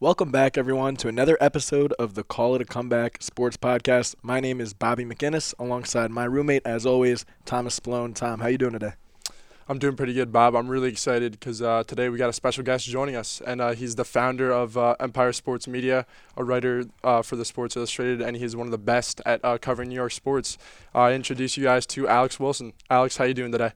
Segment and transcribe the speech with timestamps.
[0.00, 4.16] Welcome back, everyone, to another episode of the Call It a Comeback Sports Podcast.
[4.22, 8.12] My name is Bobby McGinnis, alongside my roommate, as always, Thomas Splone.
[8.12, 8.94] Tom, how you doing today?
[9.68, 10.56] I'm doing pretty good, Bob.
[10.56, 13.70] I'm really excited because uh, today we got a special guest joining us, and uh,
[13.70, 16.06] he's the founder of uh, Empire Sports Media,
[16.36, 19.58] a writer uh, for the Sports Illustrated, and he's one of the best at uh,
[19.58, 20.58] covering New York sports.
[20.92, 22.72] Uh, I introduce you guys to Alex Wilson.
[22.90, 23.70] Alex, how you doing today?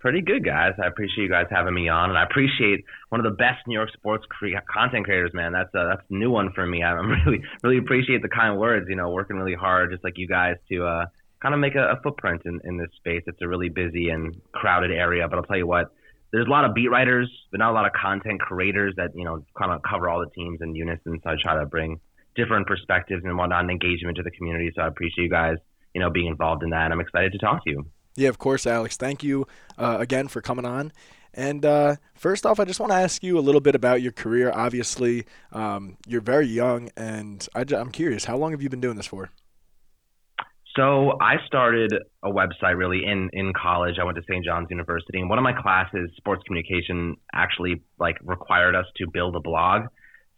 [0.00, 0.72] Pretty good, guys.
[0.82, 3.74] I appreciate you guys having me on, and I appreciate one of the best New
[3.74, 5.52] York sports cre- content creators, man.
[5.52, 6.82] That's a, that's a new one for me.
[6.82, 8.86] I am really really appreciate the kind words.
[8.88, 11.06] You know, working really hard, just like you guys, to uh,
[11.42, 13.22] kind of make a, a footprint in, in this space.
[13.26, 15.92] It's a really busy and crowded area, but I'll tell you what,
[16.32, 19.24] there's a lot of beat writers, but not a lot of content creators that you
[19.24, 21.20] know kind of cover all the teams in unison.
[21.22, 22.00] So I try to bring
[22.36, 24.72] different perspectives and whatnot and engagement to the community.
[24.74, 25.56] So I appreciate you guys,
[25.94, 26.84] you know, being involved in that.
[26.84, 27.86] And I'm excited to talk to you.
[28.16, 28.96] Yeah, of course, Alex.
[28.96, 29.46] Thank you
[29.78, 30.92] uh, again for coming on.
[31.32, 34.12] And uh, first off, I just want to ask you a little bit about your
[34.12, 34.50] career.
[34.52, 38.96] Obviously, um, you're very young, and I, am curious, how long have you been doing
[38.96, 39.30] this for?
[40.76, 43.96] So I started a website really in in college.
[44.00, 44.44] I went to St.
[44.44, 49.34] John's University, and one of my classes, sports communication, actually like required us to build
[49.34, 49.82] a blog.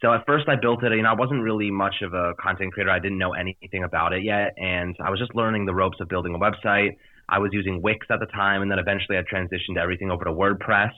[0.01, 0.91] So at first I built it.
[0.91, 2.89] You know, I wasn't really much of a content creator.
[2.89, 6.09] I didn't know anything about it yet, and I was just learning the ropes of
[6.09, 6.97] building a website.
[7.29, 10.31] I was using Wix at the time, and then eventually I transitioned everything over to
[10.31, 10.91] WordPress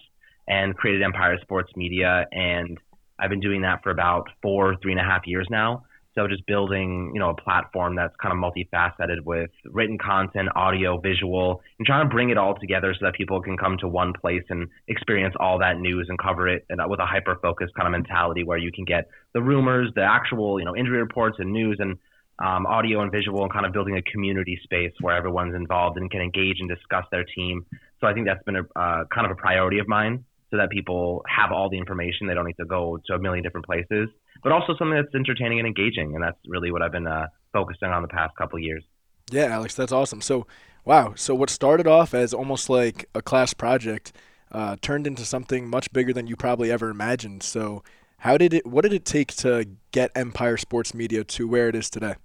[0.48, 2.78] and created Empire Sports Media, and
[3.20, 5.84] I've been doing that for about four, three and a half years now.
[6.16, 10.98] So just building, you know, a platform that's kind of multifaceted with written content, audio,
[10.98, 14.14] visual, and trying to bring it all together so that people can come to one
[14.14, 17.86] place and experience all that news and cover it and with a hyper focused kind
[17.86, 21.52] of mentality where you can get the rumors, the actual, you know, injury reports and
[21.52, 21.98] news and
[22.40, 26.10] um, audio and visual and kind of building a community space where everyone's involved and
[26.12, 27.66] can engage and discuss their team.
[28.02, 30.70] So I think that's been a uh, kind of a priority of mine so that
[30.70, 32.28] people have all the information.
[32.28, 34.10] They don't need to go to a million different places,
[34.44, 36.14] but also something that's entertaining and engaging.
[36.14, 38.84] And that's really what I've been uh, focusing on the past couple years.
[39.32, 40.22] Yeah, Alex, that's awesome.
[40.22, 40.46] So,
[40.84, 41.14] wow.
[41.16, 44.14] So, what started off as almost like a class project
[44.52, 47.44] uh, turned into something much bigger than you probably ever imagined.
[47.44, 47.84] So,
[48.20, 48.66] how did it?
[48.66, 52.16] What did it take to get Empire Sports Media to where it is today?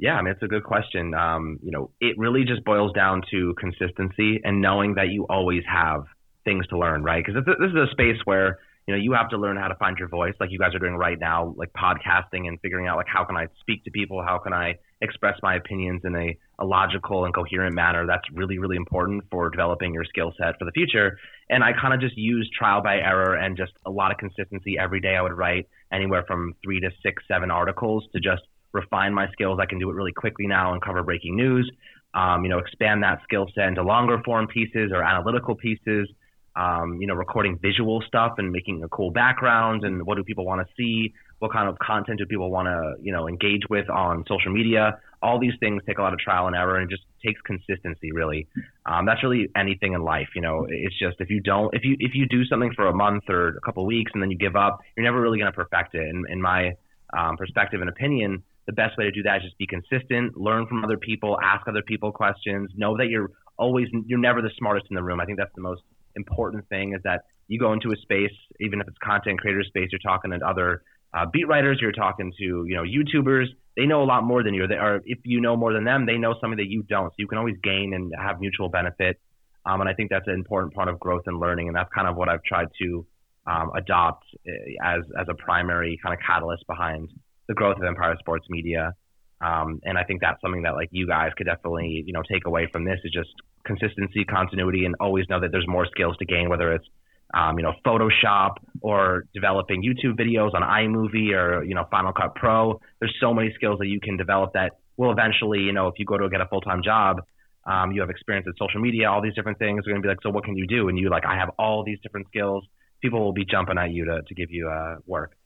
[0.00, 1.12] Yeah, I mean, it's a good question.
[1.12, 5.62] Um, you know, it really just boils down to consistency and knowing that you always
[5.70, 6.04] have
[6.42, 7.22] things to learn, right?
[7.24, 8.58] Because this is a space where
[8.88, 10.78] you know you have to learn how to find your voice, like you guys are
[10.78, 14.22] doing right now, like podcasting and figuring out like how can I speak to people,
[14.22, 18.06] how can I express my opinions in a, a logical and coherent manner.
[18.06, 21.18] That's really really important for developing your skill set for the future.
[21.50, 24.78] And I kind of just use trial by error and just a lot of consistency
[24.78, 25.14] every day.
[25.14, 29.58] I would write anywhere from three to six, seven articles to just refine my skills.
[29.60, 31.70] I can do it really quickly now and cover breaking news.
[32.14, 36.08] Um, you know, expand that skill set into longer form pieces or analytical pieces.
[36.56, 40.44] Um, you know, recording visual stuff and making a cool background and what do people
[40.44, 41.14] want to see?
[41.38, 44.98] What kind of content do people want to, you know, engage with on social media?
[45.22, 48.10] All these things take a lot of trial and error and it just takes consistency
[48.12, 48.48] really.
[48.84, 50.28] Um, that's really anything in life.
[50.34, 52.94] You know, it's just if you don't, if you, if you do something for a
[52.94, 55.50] month or a couple of weeks and then you give up, you're never really going
[55.50, 56.02] to perfect it.
[56.02, 56.72] In, in my
[57.16, 60.66] um, perspective and opinion, the best way to do that is just be consistent, learn
[60.66, 64.86] from other people, ask other people questions, know that you're always you're never the smartest
[64.90, 65.20] in the room.
[65.20, 65.82] I think that's the most
[66.16, 69.88] important thing is that you go into a space, even if it's content creator space,
[69.90, 70.82] you're talking to other
[71.12, 73.46] uh, beat writers, you're talking to you know YouTubers.
[73.76, 76.06] They know a lot more than you, they, or if you know more than them,
[76.06, 77.10] they know something that you don't.
[77.10, 79.18] So you can always gain and have mutual benefit.
[79.66, 82.08] Um, and I think that's an important part of growth and learning, and that's kind
[82.08, 83.06] of what I've tried to
[83.46, 84.50] um, adopt eh,
[84.82, 87.10] as as a primary kind of catalyst behind
[87.50, 88.94] the growth of Empire Sports Media.
[89.40, 92.46] Um, and I think that's something that like you guys could definitely you know take
[92.46, 93.30] away from this is just
[93.66, 96.86] consistency, continuity, and always know that there's more skills to gain, whether it's
[97.34, 98.52] um, you know Photoshop
[98.82, 102.80] or developing YouTube videos on iMovie or you know Final Cut Pro.
[103.00, 106.04] There's so many skills that you can develop that will eventually you know if you
[106.04, 107.22] go to get a full time job.
[107.66, 109.84] Um, you have experience in social media, all these different things.
[109.84, 110.88] They're going to be like, so what can you do?
[110.88, 112.64] And you like, I have all these different skills.
[113.02, 115.36] People will be jumping at you to, to give you uh, work.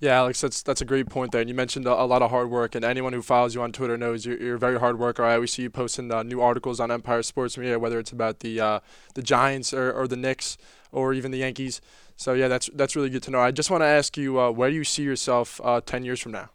[0.00, 1.42] Yeah, Alex, that's that's a great point there.
[1.42, 3.70] And you mentioned a, a, lot of hard work, and anyone who follows you on
[3.70, 5.22] Twitter knows you're, you're a very hard worker.
[5.22, 8.40] I always see you posting uh, new articles on Empire Sports Media, whether it's about
[8.40, 8.80] the uh,
[9.14, 10.56] the Giants or, or the Knicks
[10.90, 11.82] or even the Yankees.
[12.16, 13.40] So yeah, that's that's really good to know.
[13.40, 16.18] I just want to ask you, uh, where do you see yourself uh, ten years
[16.18, 16.48] from now?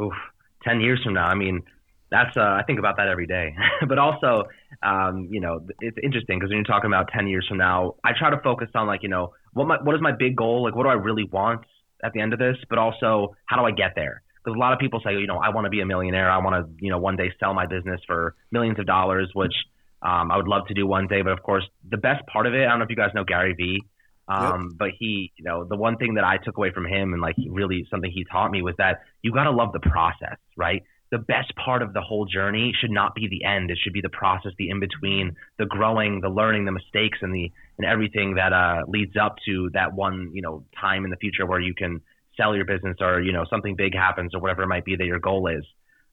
[0.00, 0.14] Oof,
[0.62, 1.26] ten years from now.
[1.26, 1.62] I mean,
[2.10, 3.54] that's uh, I think about that every day.
[3.86, 4.44] but also,
[4.82, 8.12] um, you know, it's interesting because when you're talking about ten years from now, I
[8.18, 10.62] try to focus on like you know what my what is my big goal?
[10.62, 11.66] Like what do I really want?
[12.02, 14.22] At the end of this, but also how do I get there?
[14.44, 16.30] Because a lot of people say, you know, I want to be a millionaire.
[16.30, 19.54] I want to, you know, one day sell my business for millions of dollars, which
[20.02, 21.22] um, I would love to do one day.
[21.22, 23.24] But of course, the best part of it, I don't know if you guys know
[23.24, 23.82] Gary Vee.
[24.28, 24.78] Um, yep.
[24.78, 27.36] But he, you know, the one thing that I took away from him and like
[27.48, 30.82] really something he taught me was that you got to love the process, right?
[31.12, 33.70] The best part of the whole journey should not be the end.
[33.70, 37.32] It should be the process, the in between, the growing, the learning, the mistakes, and
[37.32, 41.16] the and everything that uh, leads up to that one, you know, time in the
[41.16, 42.00] future where you can
[42.36, 45.06] sell your business or you know something big happens or whatever it might be that
[45.06, 45.64] your goal is.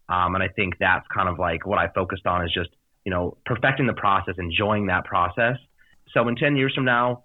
[0.09, 2.69] Um, and I think that's kind of like what I focused on is just
[3.05, 5.57] you know perfecting the process, enjoying that process.
[6.13, 7.23] So in ten years from now,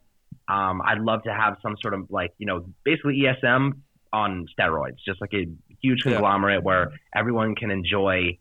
[0.49, 3.73] um, I'd love to have some sort of like, you know, basically ESM
[4.13, 5.47] on steroids, just like a
[5.85, 6.65] huge conglomerate yeah.
[6.69, 8.39] where everyone can enjoy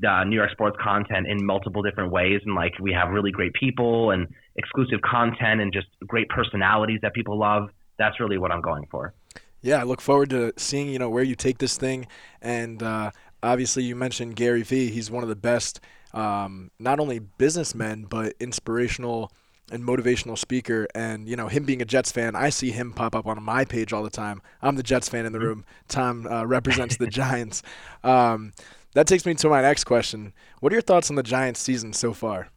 [0.00, 2.40] the New York sports content in multiple different ways.
[2.44, 4.26] And like we have really great people and
[4.56, 7.70] exclusive content and just great personalities that people love.
[7.98, 9.14] That's really what I'm going for.
[9.62, 12.06] Yeah, I look forward to seeing, you know, where you take this thing.
[12.42, 13.10] And uh,
[13.42, 14.90] obviously you mentioned Gary Vee.
[14.90, 15.80] He's one of the best,
[16.12, 19.32] um, not only businessmen, but inspirational–
[19.70, 23.14] and motivational speaker and you know him being a jets fan i see him pop
[23.14, 25.48] up on my page all the time i'm the jets fan in the mm-hmm.
[25.48, 27.62] room tom uh, represents the giants
[28.04, 28.52] um,
[28.94, 31.92] that takes me to my next question what are your thoughts on the giants season
[31.92, 32.48] so far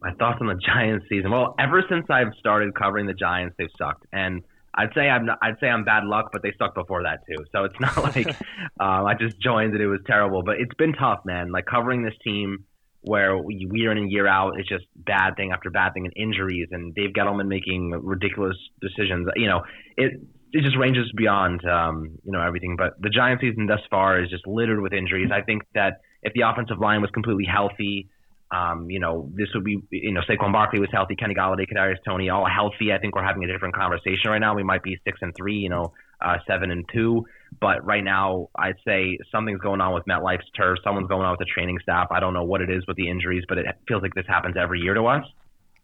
[0.00, 3.68] my thoughts on the giants season well ever since i've started covering the giants they've
[3.78, 4.42] sucked and
[4.76, 7.44] I'd say I'm not, I'd say I'm bad luck, but they sucked before that too.
[7.52, 8.26] So it's not like
[8.80, 10.42] um, I just joined and it was terrible.
[10.42, 11.52] But it's been tough, man.
[11.52, 12.64] Like covering this team
[13.04, 16.68] where year in and year out it's just bad thing after bad thing and injuries
[16.72, 19.28] and Dave Gettleman making ridiculous decisions.
[19.36, 19.62] You know,
[19.96, 20.20] it
[20.52, 22.76] it just ranges beyond um, you know everything.
[22.76, 25.30] But the Giants' season thus far is just littered with injuries.
[25.32, 28.08] I think that if the offensive line was completely healthy,
[28.50, 31.98] um, you know, this would be you know Saquon Barkley was healthy, Kenny Golladay, Kadarius
[32.06, 32.92] Toney, all healthy.
[32.92, 34.54] I think we're having a different conversation right now.
[34.54, 35.92] We might be six and three, you know,
[36.24, 37.26] uh, seven and two.
[37.60, 40.78] But right now, I'd say something's going on with MetLife's turf.
[40.82, 42.08] Someone's going on with the training staff.
[42.10, 44.56] I don't know what it is with the injuries, but it feels like this happens
[44.56, 45.24] every year to us.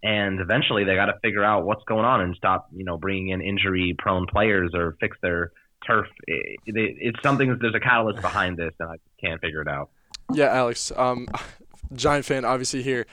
[0.02, 3.28] And eventually, they got to figure out what's going on and stop, you know, bringing
[3.28, 5.52] in injury-prone players or fix their
[5.86, 6.06] turf.
[6.26, 7.58] It, it, it's something.
[7.60, 9.90] There's a catalyst behind this, and I can't figure it out.
[10.32, 10.90] Yeah, Alex.
[10.96, 11.28] Um,
[11.92, 13.06] Giant fan, obviously here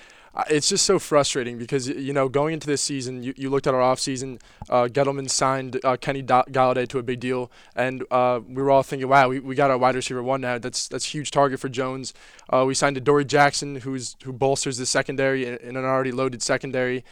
[0.50, 3.74] it's just so frustrating because you know going into this season, you, you looked at
[3.74, 4.40] our offseason.
[4.70, 8.84] Uh, Gettleman signed uh, Kenny Golladay to a big deal, and uh, we were all
[8.84, 10.58] thinking, "Wow, we, we got our wide receiver one now.
[10.58, 12.14] That's that's huge target for Jones."
[12.50, 16.44] Uh, we signed Adoree' Jackson, who's who bolsters the secondary in, in an already loaded
[16.44, 17.04] secondary.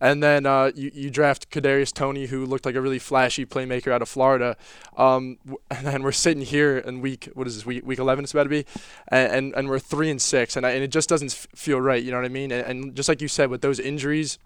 [0.00, 3.92] And then uh, you, you draft Kadarius Toney, who looked like a really flashy playmaker
[3.92, 4.56] out of Florida.
[4.96, 5.38] Um,
[5.70, 8.44] and then we're sitting here in week what is this week week 11 it's about
[8.44, 8.66] to be,
[9.08, 11.80] and and, and we're three and six, and I, and it just doesn't f- feel
[11.80, 12.02] right.
[12.02, 12.52] You know what I mean?
[12.52, 14.38] And, and just like you said, with those injuries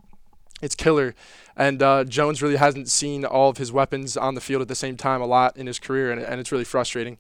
[0.60, 1.14] it's killer.
[1.56, 4.74] And uh, Jones really hasn't seen all of his weapons on the field at the
[4.74, 7.18] same time a lot in his career, and, and it's really frustrating.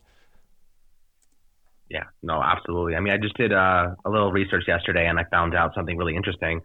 [1.88, 2.96] Yeah, no, absolutely.
[2.96, 5.96] I mean, I just did uh, a little research yesterday, and I found out something
[5.96, 6.60] really interesting.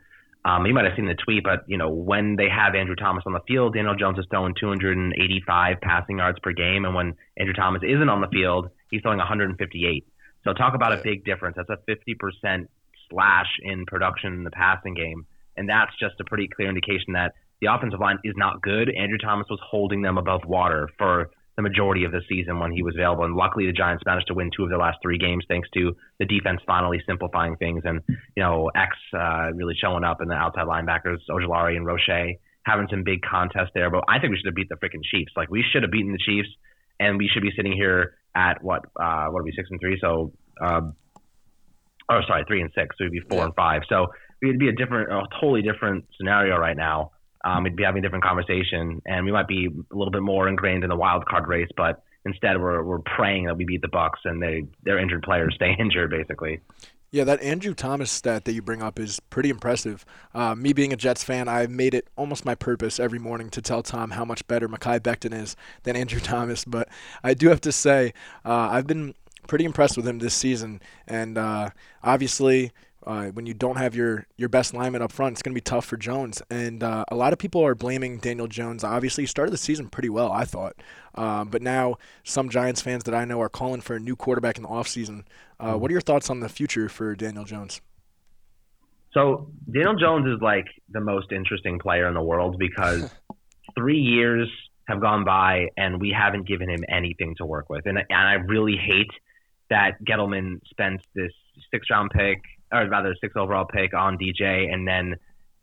[0.46, 3.24] Um, you might have seen the tweet, but you know when they have Andrew Thomas
[3.26, 7.54] on the field, Daniel Jones is throwing 285 passing yards per game, and when Andrew
[7.54, 10.06] Thomas isn't on the field, he's throwing 158.
[10.44, 11.56] So talk about a big difference.
[11.56, 12.68] That's a 50%
[13.10, 15.26] slash in production in the passing game,
[15.58, 18.90] and that's just a pretty clear indication that the offensive line is not good.
[18.90, 22.82] Andrew Thomas was holding them above water for the majority of the season when he
[22.82, 23.26] was available.
[23.26, 25.96] And luckily, the Giants managed to win two of their last three games thanks to
[26.20, 28.02] the defense finally simplifying things and,
[28.36, 32.88] you know, X uh, really showing up and the outside linebackers, Ojulari and Roche, having
[32.90, 33.92] some big contests there.
[33.92, 35.32] But I think we should have beat the freaking Chiefs.
[35.38, 36.50] Like, we should have beaten the Chiefs,
[37.00, 40.00] and we should be sitting here at what, uh, what are we, six and three?
[40.02, 40.82] So, uh,
[42.10, 42.96] oh, sorry, three and six.
[42.98, 43.46] So we'd be four yeah.
[43.46, 43.82] and five.
[43.90, 44.08] So
[44.42, 47.12] it'd be a different, a totally different scenario right now
[47.44, 50.48] um, we'd be having a different conversation, and we might be a little bit more
[50.48, 51.70] ingrained in the wild card race.
[51.76, 55.54] But instead, we're we're praying that we beat the Bucks and they their injured players
[55.56, 56.62] stay injured, basically.
[57.12, 60.04] Yeah, that Andrew Thomas stat that you bring up is pretty impressive.
[60.34, 63.62] Uh, me being a Jets fan, I've made it almost my purpose every morning to
[63.62, 66.66] tell Tom how much better Mekhi Becton is than Andrew Thomas.
[66.66, 66.90] But
[67.24, 69.14] I do have to say, uh, I've been
[69.48, 71.70] pretty impressed with him this season, and uh,
[72.04, 72.72] obviously
[73.06, 75.62] uh, when you don't have your, your best lineman up front, it's going to be
[75.62, 76.42] tough for Jones.
[76.50, 78.84] And uh, a lot of people are blaming Daniel Jones.
[78.84, 80.76] Obviously, he started the season pretty well, I thought.
[81.16, 84.58] Um, but now some Giants fans that I know are calling for a new quarterback
[84.58, 85.26] in the offseason.
[85.60, 87.82] Uh, what are your thoughts on the future for Daniel Jones?
[89.14, 93.12] So, Daniel Jones is like the most interesting player in the world because
[93.76, 94.50] three years
[94.88, 97.86] have gone by and we haven't given him anything to work with.
[97.86, 99.12] And, and I really hate
[99.74, 101.32] that Gettleman spent this
[101.72, 102.40] six round pick
[102.72, 105.16] or rather six overall pick on DJ, and then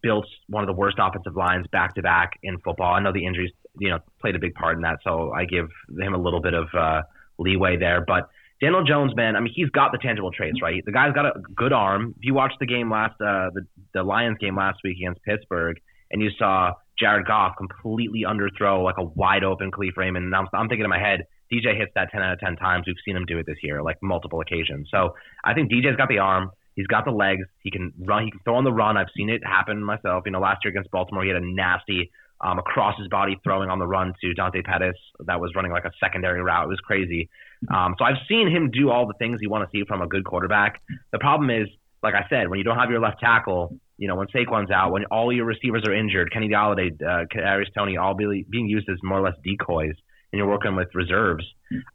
[0.03, 2.95] built one of the worst offensive lines back to back in football.
[2.95, 5.69] I know the injuries, you know, played a big part in that, so I give
[5.99, 7.03] him a little bit of uh,
[7.39, 8.05] leeway there.
[8.07, 8.29] But
[8.61, 10.83] Daniel Jones, man, I mean, he's got the tangible traits, right?
[10.85, 12.15] The guy's got a good arm.
[12.19, 15.77] If you watched the game last, uh, the the Lions game last week against Pittsburgh,
[16.11, 20.27] and you saw Jared Goff completely underthrow like a wide open Kalif Raymond.
[20.27, 22.85] And I'm, I'm thinking in my head, DJ hits that 10 out of 10 times.
[22.87, 24.89] We've seen him do it this year, like multiple occasions.
[24.91, 25.15] So
[25.45, 26.51] I think DJ's got the arm.
[26.77, 27.47] He's got the legs.
[27.63, 28.25] He can run.
[28.25, 28.97] He can throw on the run.
[28.97, 30.23] I've seen it happen myself.
[30.27, 33.69] You know, last year against Baltimore, he had a nasty um, across his body throwing
[33.69, 36.65] on the run to Dante Pettis that was running like a secondary route.
[36.65, 37.29] It was crazy.
[37.73, 40.07] Um, so I've seen him do all the things you want to see from a
[40.07, 40.81] good quarterback.
[41.13, 41.69] The problem is,
[42.03, 44.93] like I said, when you don't have your left tackle, you know, when Saquon's out,
[44.93, 48.89] when all your receivers are injured, Kenny Golladay, uh, Kadarius Toney, all be, being used
[48.89, 49.93] as more or less decoys,
[50.33, 51.45] and you're working with reserves.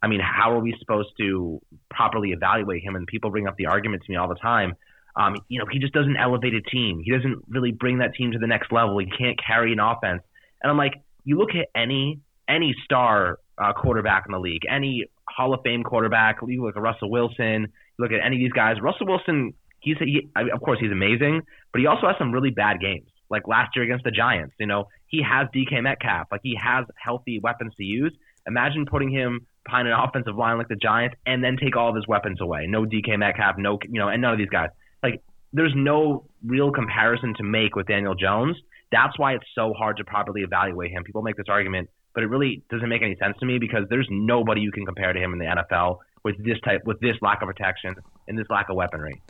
[0.02, 2.96] I mean, how are we supposed to properly evaluate him?
[2.96, 4.74] And people bring up the argument to me all the time.
[5.16, 7.02] Um, you know, he just doesn't elevate a team.
[7.04, 8.98] He doesn't really bring that team to the next level.
[9.00, 10.22] He can't carry an offense.
[10.62, 15.06] And I'm like, you look at any any star uh, quarterback in the league, any
[15.28, 16.38] Hall of Fame quarterback.
[16.46, 17.64] You look at Russell Wilson.
[17.64, 18.78] You look at any of these guys.
[18.82, 22.80] Russell Wilson, he's he, of course he's amazing, but he also has some really bad
[22.80, 23.08] games.
[23.30, 26.28] Like last year against the Giants, you know, he has DK Metcalf.
[26.32, 28.14] Like he has healthy weapons to use.
[28.48, 31.96] Imagine putting him behind an offensive line like the Giants and then take all of
[31.96, 32.66] his weapons away.
[32.68, 34.70] No DK Metcalf, no you know, and none of these guys.
[35.04, 35.22] Like
[35.54, 38.58] there's no real comparison to make with Daniel Jones.
[38.92, 41.04] That's why it's so hard to properly evaluate him.
[41.04, 44.08] People make this argument, but it really doesn't make any sense to me because there's
[44.12, 47.42] nobody you can compare to him in the NFL with this type, with this lack
[47.42, 47.96] of protection
[48.28, 49.22] and this lack of weaponry.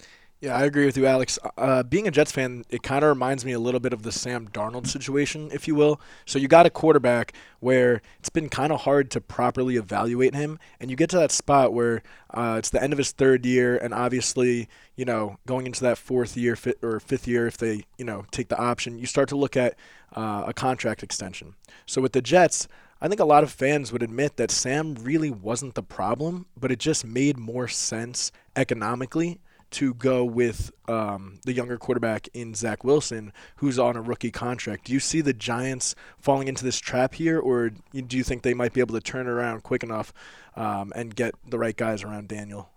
[0.42, 1.40] Yeah, I agree with you, Alex.
[1.58, 4.12] Uh, being a Jets fan, it kind of reminds me a little bit of the
[4.12, 6.00] Sam Darnold situation, if you will.
[6.26, 10.60] So you got a quarterback where it's been kind of hard to properly evaluate him,
[10.80, 13.78] and you get to that spot where uh, it's the end of his third year,
[13.78, 18.06] and obviously, you know, going into that fourth year or fifth year, if they, you
[18.06, 19.76] know, take the option, you start to look at
[20.16, 21.56] uh, a contract extension.
[21.86, 22.68] So with the Jets,
[23.02, 26.72] I think a lot of fans would admit that Sam really wasn't the problem, but
[26.72, 29.40] it just made more sense economically
[29.76, 34.86] to go with um, the younger quarterback in Zach Wilson, who's on a rookie contract.
[34.86, 38.54] Do you see the Giants falling into this trap here, or do you think they
[38.54, 40.14] might be able to turn around quick enough
[40.56, 42.70] um, and get the right guys around Daniel?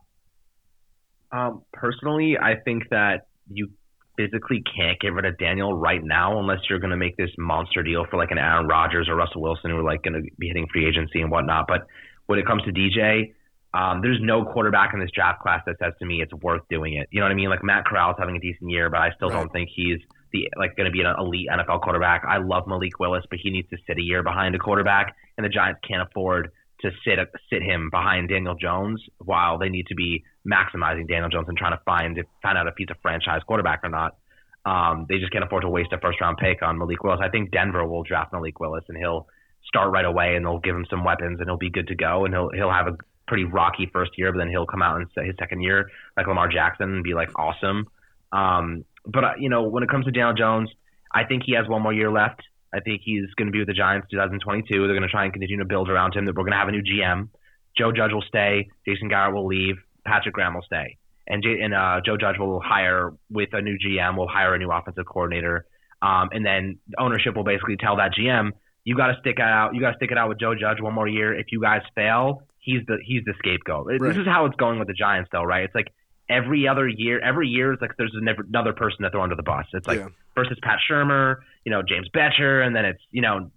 [1.31, 3.71] Um, personally, I think that you
[4.17, 7.85] physically can't get rid of Daniel right now unless you're going to make this monster
[7.85, 10.49] deal for like an Aaron Rodgers or Russell Wilson who are like going to be
[10.49, 11.67] hitting free agency and whatnot.
[11.69, 11.87] But
[12.27, 13.35] when it comes to DJ,
[13.75, 16.95] um, there's no quarterback in this draft class that says to me it's worth doing
[16.95, 17.09] it.
[17.11, 17.51] You know what I mean?
[17.51, 19.41] Like Matt Corral's having a decent year, but I still right.
[19.41, 19.99] don't think he's
[20.33, 22.23] the like going to be an elite NFL quarterback.
[22.27, 25.45] I love Malik Willis, but he needs to sit a year behind a quarterback, and
[25.45, 27.19] the Giants can't afford to sit
[27.51, 31.77] sit him behind Daniel Jones while they need to be maximizing Daniel Jones and trying
[31.77, 34.17] to find find out if he's a franchise quarterback or not.
[34.65, 37.21] Um, they just can't afford to waste a first round pick on Malik Willis.
[37.23, 39.27] I think Denver will draft Malik Willis and he'll
[39.67, 42.25] start right away and they'll give him some weapons and he'll be good to go
[42.25, 42.97] and he'll he'll have a
[43.29, 46.27] pretty rocky first year, but then he'll come out and say his second year like
[46.27, 47.87] Lamar Jackson and be like awesome.
[48.33, 50.71] Um, but uh, you know, when it comes to Daniel Jones,
[51.13, 52.43] I think he has one more year left.
[52.75, 54.67] I think he's going to be with the Giants 2022.
[54.69, 56.27] They're going to try and continue to build around him.
[56.27, 57.29] That we're going to have a new GM.
[57.77, 58.69] Joe Judge will stay.
[58.87, 59.77] Jason Garrett will leave.
[60.05, 60.99] Patrick Graham will stay.
[61.27, 64.17] And, J- and uh, Joe Judge will hire with a new GM.
[64.17, 65.67] Will hire a new offensive coordinator.
[66.03, 68.53] Um, and then ownership will basically tell that GM,
[68.85, 69.75] you got to stick it out.
[69.75, 71.35] You got to stick it out with Joe Judge one more year.
[71.35, 73.87] If you guys fail, he's the he's the scapegoat.
[73.87, 74.01] Right.
[74.01, 75.65] This is how it's going with the Giants, though, right?
[75.65, 75.89] It's like
[76.29, 79.65] every other year, every year it's like there's another person to throw under the bus.
[79.73, 80.09] It's like yeah.
[80.35, 83.51] first it's Pat Shurmur, you know James Bettcher, and then it's you know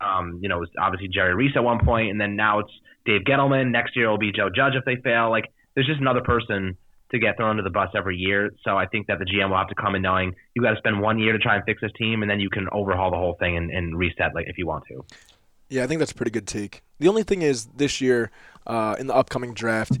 [0.00, 2.72] um, you know obviously Jerry Reese at one point, and then now it's
[3.06, 3.70] Dave Gettleman.
[3.70, 5.30] Next year will be Joe Judge if they fail.
[5.30, 6.76] Like there's just another person
[7.10, 8.50] to get thrown under the bus every year.
[8.64, 10.76] So I think that the GM will have to come in knowing you got to
[10.76, 13.16] spend one year to try and fix this team, and then you can overhaul the
[13.16, 15.02] whole thing and, and reset like if you want to.
[15.68, 16.82] Yeah, I think that's a pretty good take.
[16.98, 18.30] The only thing is this year
[18.66, 19.98] uh, in the upcoming draft,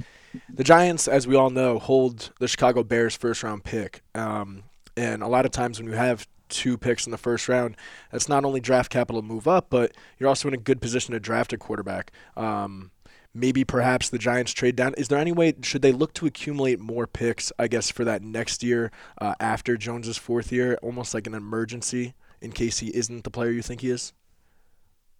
[0.52, 4.02] the Giants, as we all know, hold the Chicago Bears first round pick.
[4.14, 4.64] Um,
[4.96, 7.76] and a lot of times when you have two picks in the first round,
[8.10, 11.20] that's not only draft capital move up, but you're also in a good position to
[11.20, 12.12] draft a quarterback.
[12.36, 12.90] Um,
[13.34, 14.94] maybe perhaps the Giants trade down.
[14.94, 17.52] Is there any way should they look to accumulate more picks?
[17.58, 22.14] I guess for that next year uh, after Jones's fourth year, almost like an emergency
[22.40, 24.12] in case he isn't the player you think he is.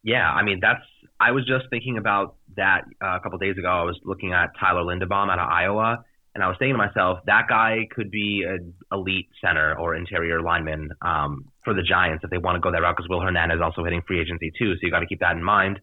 [0.02, 0.85] Yeah, I mean that's.
[1.21, 3.69] I was just thinking about that uh, a couple days ago.
[3.69, 7.19] I was looking at Tyler Linderbaum out of Iowa, and I was saying to myself,
[7.26, 12.31] that guy could be an elite center or interior lineman um, for the Giants if
[12.31, 12.97] they want to go that route.
[12.97, 15.37] Because Will Hernandez is also hitting free agency too, so you got to keep that
[15.37, 15.81] in mind.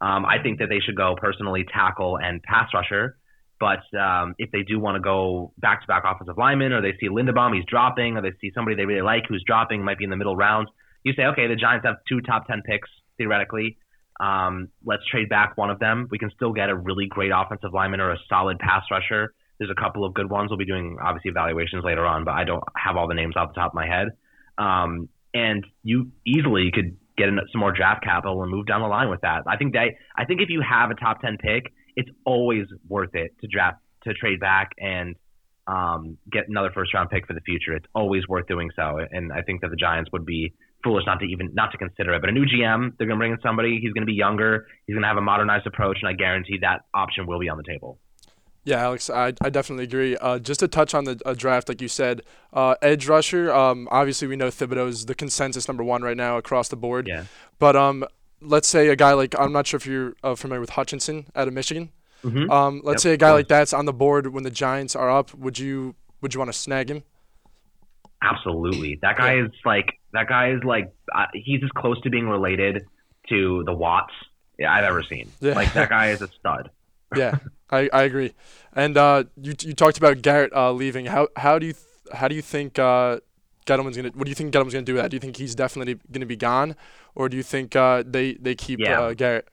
[0.00, 3.16] Um, I think that they should go personally tackle and pass rusher.
[3.58, 6.92] But um, if they do want to go back to back offensive lineman, or they
[7.00, 10.04] see Linderbaum, he's dropping, or they see somebody they really like who's dropping, might be
[10.04, 10.68] in the middle rounds,
[11.04, 13.78] you say, okay, the Giants have two top 10 picks theoretically.
[14.18, 16.08] Um, let's trade back one of them.
[16.10, 19.34] We can still get a really great offensive lineman or a solid pass rusher.
[19.58, 20.50] There's a couple of good ones.
[20.50, 23.50] We'll be doing obviously evaluations later on, but I don't have all the names off
[23.54, 24.08] the top of my head.
[24.58, 29.10] Um, and you easily could get some more draft capital and move down the line
[29.10, 29.42] with that.
[29.46, 33.14] I think that I think if you have a top ten pick, it's always worth
[33.14, 35.16] it to draft to trade back and
[35.66, 37.74] um, get another first round pick for the future.
[37.74, 40.54] It's always worth doing so, and I think that the Giants would be
[40.86, 42.20] foolish not to even not to consider it.
[42.20, 43.78] But a new GM, they're going to bring in somebody.
[43.82, 44.66] He's going to be younger.
[44.86, 47.56] He's going to have a modernized approach, and I guarantee that option will be on
[47.56, 47.98] the table.
[48.64, 50.16] Yeah, Alex, I, I definitely agree.
[50.16, 53.52] Uh, just to touch on the uh, draft, like you said, uh, edge rusher.
[53.52, 57.06] Um, obviously, we know Thibodeaux is the consensus number one right now across the board.
[57.06, 57.24] Yeah.
[57.60, 58.04] But um,
[58.40, 61.46] let's say a guy like I'm not sure if you're uh, familiar with Hutchinson out
[61.48, 61.90] of Michigan.
[62.24, 62.50] Mm-hmm.
[62.50, 65.10] Um, let's Yep, say a guy like that's on the board when the Giants are
[65.10, 65.32] up.
[65.34, 67.04] Would you would you want to snag him?
[68.22, 72.28] Absolutely, that guy is like that guy is like uh, he's as close to being
[72.28, 72.84] related
[73.28, 74.12] to the Watts
[74.58, 75.30] I've ever seen.
[75.40, 75.54] Yeah.
[75.54, 76.70] Like that guy is a stud.
[77.16, 77.36] Yeah,
[77.70, 78.32] I, I agree.
[78.72, 81.06] And uh, you you talked about Garrett uh, leaving.
[81.06, 81.74] How how do you
[82.12, 83.20] how do you think uh,
[83.64, 84.10] Gettleman's gonna?
[84.18, 85.10] What do you think Gettleman's gonna do with that?
[85.12, 86.74] Do you think he's definitely gonna be gone,
[87.14, 89.00] or do you think uh, they they keep Yeah.
[89.00, 89.46] uh, Garrett?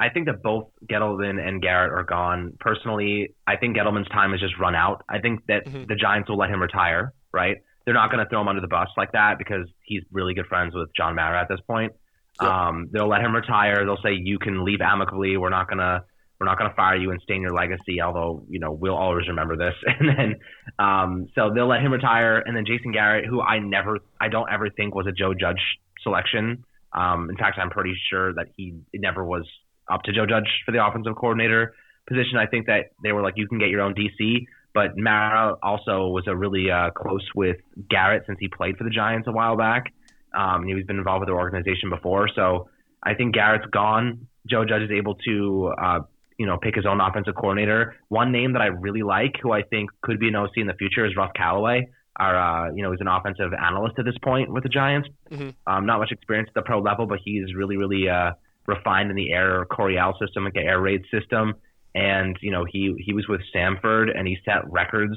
[0.00, 2.56] I think that both Gettleman and Garrett are gone.
[2.60, 5.02] Personally, I think Gettleman's time has just run out.
[5.08, 5.88] I think that Mhm.
[5.88, 7.56] the Giants will let him retire, right?
[7.84, 10.46] They're not going to throw him under the bus like that because he's really good
[10.46, 11.92] friends with John Mara at this point.
[12.40, 12.50] Yep.
[12.50, 13.84] Um, they'll let him retire.
[13.84, 15.36] They'll say you can leave amicably.
[15.36, 16.04] We're not gonna
[16.40, 18.00] we're not gonna fire you and stain your legacy.
[18.00, 19.74] Although you know we'll always remember this.
[19.86, 20.34] And then
[20.78, 22.42] um, so they'll let him retire.
[22.44, 25.60] And then Jason Garrett, who I never I don't ever think was a Joe Judge
[26.02, 26.64] selection.
[26.92, 29.48] Um, in fact, I'm pretty sure that he never was
[29.90, 31.74] up to Joe Judge for the offensive coordinator
[32.08, 32.38] position.
[32.38, 34.46] I think that they were like, you can get your own DC.
[34.74, 37.56] But Mara also was a really uh, close with
[37.88, 39.94] Garrett since he played for the Giants a while back.
[40.36, 42.28] Um, he's been involved with the organization before.
[42.34, 42.68] So
[43.02, 44.26] I think Garrett's gone.
[44.50, 46.00] Joe Judge is able to, uh,
[46.38, 47.94] you know, pick his own offensive coordinator.
[48.08, 50.74] One name that I really like, who I think could be an OC in the
[50.74, 51.88] future, is Russ Callaway.
[52.16, 55.08] Our, uh, you know, he's an offensive analyst at this point with the Giants.
[55.30, 55.54] Mhm.
[55.66, 58.32] Um, not much experience at the pro level, but he's really, really uh,
[58.66, 61.54] refined in the air Coryell system, like the air raid system.
[61.94, 65.16] And you know, he he was with Samford and he set records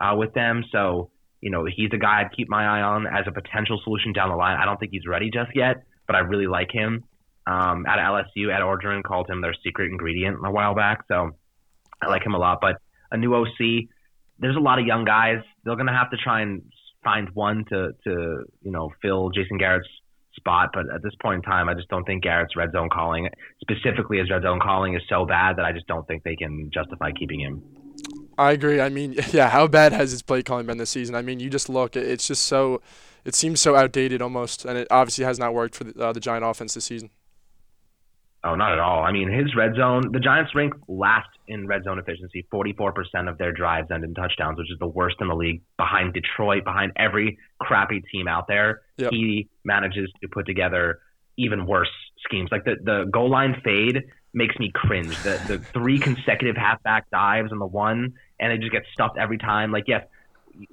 [0.00, 0.64] uh, with them.
[0.72, 1.10] So
[1.40, 4.30] you know, he's a guy I'd keep my eye on as a potential solution down
[4.30, 4.56] the line.
[4.58, 7.04] I don't think he's ready just yet, but I really like him.
[7.46, 11.32] Um, at LSU, Ed Orgeron called him their secret ingredient a while back, so
[12.00, 12.60] I like him a lot.
[12.62, 12.76] But
[13.10, 13.88] a new OC,
[14.38, 15.42] there's a lot of young guys.
[15.64, 16.62] They're gonna have to try and
[17.04, 19.88] find one to to you know fill Jason Garrett's
[20.36, 20.70] spot.
[20.72, 23.28] But at this point in time, I just don't think Garrett's red zone calling,
[23.60, 26.70] specifically his red zone calling, is so bad that I just don't think they can
[26.72, 27.62] justify keeping him.
[28.36, 28.80] I agree.
[28.80, 31.14] I mean, yeah, how bad has his play calling been this season?
[31.14, 32.82] I mean, you just look; it's just so,
[33.24, 36.20] it seems so outdated almost, and it obviously has not worked for the, uh, the
[36.20, 37.10] Giant offense this season.
[38.44, 39.02] Oh, not at all.
[39.02, 42.46] I mean, his red zone, the Giants rank last in red zone efficiency.
[42.52, 42.92] 44%
[43.26, 46.62] of their drives end in touchdowns, which is the worst in the league, behind Detroit,
[46.62, 48.82] behind every crappy team out there.
[48.98, 49.12] Yep.
[49.12, 51.00] He manages to put together
[51.38, 51.90] even worse
[52.22, 52.50] schemes.
[52.52, 54.02] Like the, the goal line fade
[54.34, 55.16] makes me cringe.
[55.22, 59.38] The, the three consecutive halfback dives and the one, and it just gets stuffed every
[59.38, 59.72] time.
[59.72, 60.04] Like, yes,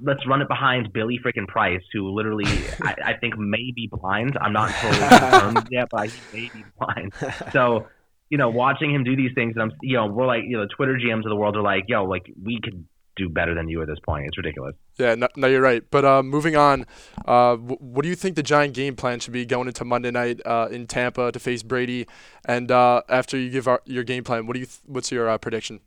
[0.01, 2.45] let's run it behind Billy freaking Price, who literally
[2.81, 4.37] I, I think may be blind.
[4.39, 7.13] I'm not totally confirmed yet, but he may be blind.
[7.51, 7.87] So,
[8.29, 10.67] you know, watching him do these things, and I'm, you know, we're like, you know,
[10.75, 13.81] Twitter GMs of the world are like, yo, like we could do better than you
[13.81, 14.25] at this point.
[14.27, 14.75] It's ridiculous.
[14.97, 15.83] Yeah, no, no you're right.
[15.89, 16.85] But uh, moving on,
[17.25, 20.11] uh, wh- what do you think the Giant game plan should be going into Monday
[20.11, 22.07] night uh, in Tampa to face Brady?
[22.45, 24.65] And uh, after you give our, your game plan, what do you?
[24.65, 25.81] Th- what's your uh, prediction?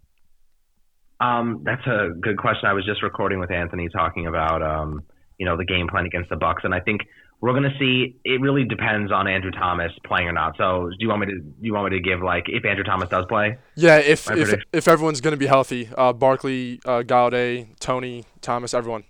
[1.24, 2.68] Um, that's a good question.
[2.68, 5.02] I was just recording with Anthony talking about, um,
[5.38, 7.02] you know, the game plan against the Bucks, and I think
[7.40, 8.16] we're going to see.
[8.24, 10.56] It really depends on Andrew Thomas playing or not.
[10.56, 11.38] So, do you want me to?
[11.38, 13.58] Do you want me to give like if Andrew Thomas does play?
[13.76, 14.60] Yeah, if if, prediction.
[14.72, 19.04] if everyone's going to be healthy, uh, Barkley, uh, Golladay, Toney, Thomas, everyone.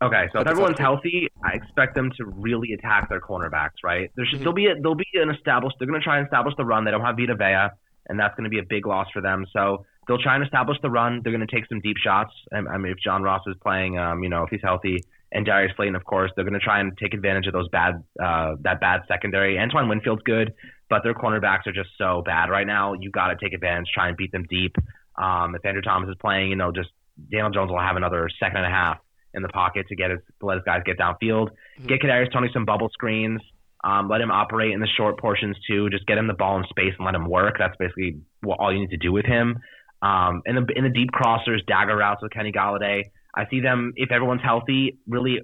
[0.00, 3.82] Okay, so if everyone's healthy, I expect them to really attack their cornerbacks.
[3.82, 4.10] Right?
[4.14, 4.42] There should Mhm.
[4.42, 5.76] still be a, there'll be an established.
[5.78, 6.84] They're going to try and establish the run.
[6.84, 7.74] They don't have Vita Vea,
[8.08, 9.44] and that's going to be a big loss for them.
[9.52, 11.20] So they'll try and establish the run.
[11.22, 12.32] They're going to take some deep shots.
[12.52, 15.44] I I mean, if John Ross is playing, um, you know, if he's healthy, and
[15.44, 18.54] Darius Slayton, of course, they're going to try and take advantage of those bad, uh,
[18.62, 19.58] that bad secondary.
[19.58, 20.54] Antoine Winfield's good,
[20.88, 22.94] but their cornerbacks are just so bad right now.
[22.94, 24.74] You got to take advantage, try and beat them deep.
[25.16, 26.88] Um, if Andrew Thomas is playing, you know, just
[27.30, 28.98] Daniel Jones will have another second and a half
[29.34, 31.50] in the pocket to get his to let his guys get downfield.
[31.80, 31.88] Mhm.
[31.88, 33.42] Get Kadarius Toney some bubble screens.
[33.84, 35.90] Um, let him operate in the short portions too.
[35.90, 37.56] Just get him the ball in space and let him work.
[37.58, 39.58] That's basically what all you need to do with him.
[40.00, 43.04] Um, in the in the deep crossers, dagger routes with Kenny Golladay.
[43.34, 45.40] I see them if everyone's healthy, really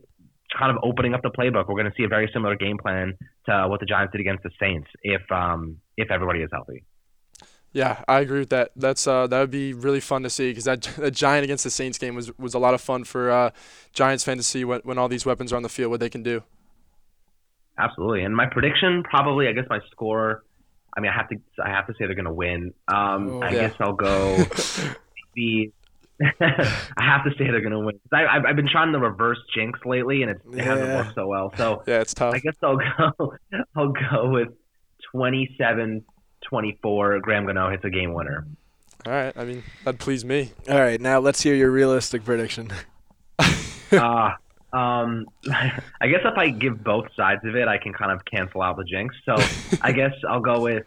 [0.56, 1.68] kind of opening up the playbook.
[1.68, 3.14] We're going to see a very similar game plan
[3.46, 6.84] to what the Giants did against the Saints if um, if everybody is healthy.
[7.72, 8.70] Yeah, I agree with that.
[8.76, 11.70] That's uh, that would be really fun to see because that, that Giant against the
[11.70, 13.50] Saints game was, was a lot of fun for uh,
[13.92, 16.08] Giants fans to see when, when all these weapons are on the field, what they
[16.08, 16.44] can do.
[17.76, 20.44] Absolutely, and my prediction probably, I guess my score.
[20.96, 22.72] I mean, I have to I have to say they're going to win.
[22.88, 23.68] Um, Oh, I yeah.
[23.68, 24.46] guess I'll go.
[25.36, 25.72] maybe
[26.40, 27.98] I have to say they're going to win.
[28.08, 30.96] 'Cause I, I've, I've been trying the reverse jinx lately, and it's, it hasn't Yeah.
[30.96, 31.52] worked so well.
[31.56, 32.34] So Yeah, it's tough.
[32.34, 33.34] I guess I'll go.
[33.76, 34.48] I'll go with
[35.12, 37.20] 27-24.
[37.20, 38.46] Graham Gano hits a game winner.
[39.06, 40.52] All right, I mean that'd please me.
[40.68, 42.72] All right, now let's hear your realistic prediction.
[43.92, 44.30] uh,
[44.74, 48.60] um, I guess if I give both sides of it, I can kind of cancel
[48.62, 49.14] out the jinx.
[49.24, 49.36] So
[49.82, 50.86] I guess I'll go with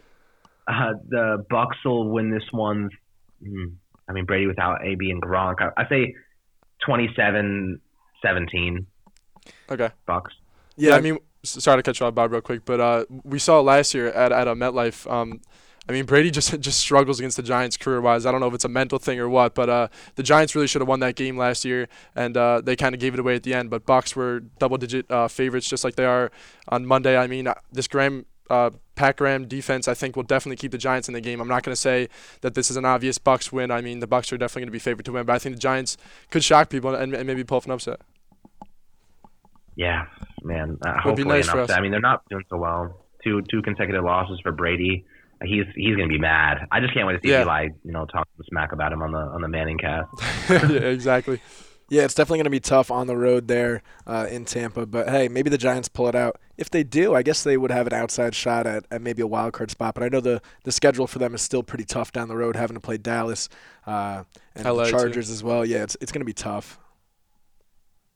[0.68, 2.90] uh, the Bucks will win this one.
[3.42, 3.66] Hmm,
[4.08, 5.62] I mean Brady without AB and Gronk.
[5.62, 6.16] I, I say
[6.88, 8.86] 27-17
[9.70, 9.90] Okay.
[10.06, 10.34] Bucks.
[10.76, 13.60] Yeah, I mean, sorry to cut you off, Bob, real quick, but uh, we saw
[13.60, 15.10] it last year at at a MetLife.
[15.10, 15.42] Um,
[15.90, 18.26] I mean, Brady just just struggles against the Giants career-wise.
[18.26, 20.68] I don't know if it's a mental thing or what, but uh, the Giants really
[20.68, 23.36] should have won that game last year, and uh, they kind of gave it away
[23.36, 23.70] at the end.
[23.70, 26.32] But Bucks were double-digit uh, favorites, just like they are
[26.68, 27.18] on Monday.
[27.18, 28.26] I mean, uh, this Graham.
[28.50, 31.42] Uh, Pat Graham defense, I think, will definitely keep the Giants in the game.
[31.42, 32.08] I'm not going to say
[32.40, 33.72] that this is an obvious Bucks win.
[33.72, 35.56] I mean, the Bucks are definitely going to be favored to win, but I think
[35.56, 35.98] the Giants
[36.32, 38.00] could shock people and, and maybe pull off an upset.
[39.76, 40.06] Yeah,
[40.44, 40.78] man.
[40.82, 41.78] Uh, Would be hopefully nice an upset.
[41.78, 43.06] I mean, they're not doing so well.
[43.22, 45.06] Two two consecutive losses for Brady.
[45.44, 46.68] He's he's gonna be mad.
[46.72, 47.44] I just can't wait to see Yeah.
[47.44, 50.10] Eli, you know, talk some smack about him on the on the Manning cast.
[50.50, 51.40] yeah, exactly.
[51.90, 54.86] Yeah, it's definitely going to be tough on the road there uh, in Tampa.
[54.86, 56.38] But hey, maybe the Giants pull it out.
[56.58, 59.28] If they do, I guess they would have an outside shot at, at maybe a
[59.28, 59.94] wild card spot.
[59.94, 62.58] But I know the, the schedule for them is still pretty tough down the road,
[62.58, 63.48] having to play Dallas
[63.86, 64.92] uh, and LA the too.
[64.92, 65.64] Chargers as well.
[65.66, 66.78] Yeah, it's it's going to be tough.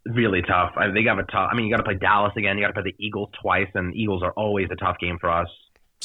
[0.06, 0.74] really tough.
[0.76, 1.50] I mean, they got a tough.
[1.52, 2.58] I mean, you got to play Dallas again.
[2.58, 5.30] You got to play the Eagles twice, and Eagles are always a tough game for
[5.30, 5.48] us.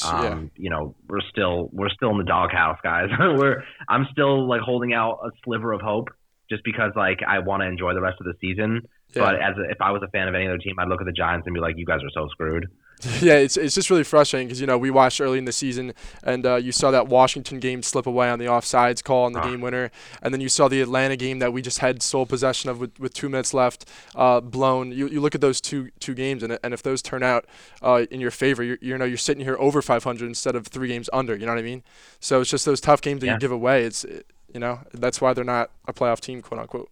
[0.05, 0.63] Um, yeah.
[0.63, 3.09] You know, we're still we're still in the doghouse, guys.
[3.19, 6.09] we're I'm still like holding out a sliver of hope,
[6.49, 8.81] just because like I want to enjoy the rest of the season.
[9.13, 9.23] Yeah.
[9.23, 11.05] But as a, if I was a fan of any other team, I'd look at
[11.07, 12.67] the Giants and be like, you guys are so screwed.
[13.21, 15.93] Yeah, it's it's just really frustrating because you know we watched early in the season
[16.23, 19.39] and uh, you saw that Washington game slip away on the offsides call on the
[19.39, 19.43] Ah.
[19.49, 19.91] game winner,
[20.23, 22.99] and then you saw the Atlanta game that we just had sole possession of with,
[22.99, 24.91] with two minutes left, uh, blown.
[24.91, 27.45] You, you look at those two two games and and if those turn out
[27.83, 30.87] uh, in your favor, you're, you know you're sitting here over 500 instead of three
[30.87, 31.35] games under.
[31.35, 31.83] You know what I mean?
[32.19, 33.33] So it's just those tough games that Yeah.
[33.33, 33.83] you give away.
[33.83, 34.05] It's
[34.51, 36.89] you know that's why they're not a playoff team, quote unquote.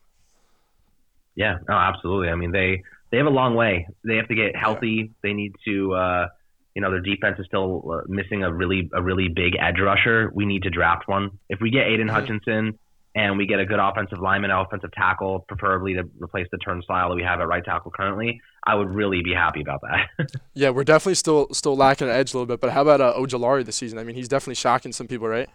[1.36, 2.30] Yeah, no, absolutely.
[2.30, 2.84] I mean, they
[3.16, 3.88] they have a long way.
[4.06, 5.12] They have to get healthy.
[5.24, 6.28] They need to, uh,
[6.76, 10.30] you know, their defense is still uh, missing a really a really big edge rusher.
[10.34, 11.40] We need to draft one.
[11.50, 12.12] If we get Aidan Mhm.
[12.12, 12.80] Hutchinson
[13.16, 17.16] and we get a good offensive lineman, offensive tackle, preferably to replace the turnstile that
[17.16, 20.30] we have at right tackle currently, I would really be happy about that.
[20.54, 22.60] Yeah, we're definitely still still lacking an edge a little bit.
[22.60, 23.98] But how about uh, Ojulari this season?
[24.00, 25.50] I mean, he's definitely shocking some people, right?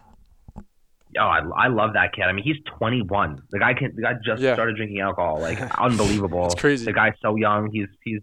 [1.19, 2.23] Oh, I, I love that kid.
[2.23, 3.41] I mean, he's 21.
[3.51, 3.95] The guy can.
[3.95, 4.53] The guy just Yeah.
[4.53, 5.39] started drinking alcohol.
[5.39, 6.45] Like unbelievable.
[6.45, 6.85] It's crazy.
[6.85, 7.69] The guy's so young.
[7.71, 8.21] He's he's.